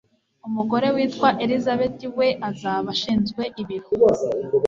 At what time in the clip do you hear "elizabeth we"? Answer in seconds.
1.43-2.27